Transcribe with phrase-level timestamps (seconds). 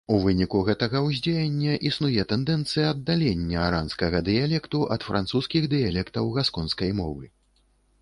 [0.13, 7.25] У выніку гэтага ўздзеяння існуе тэндэнцыя аддалення аранскага дыялекту ад французскіх дыялектаў гасконскай мовы.